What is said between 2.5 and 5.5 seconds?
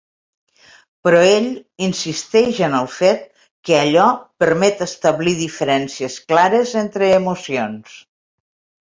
en el fet que allò permet establir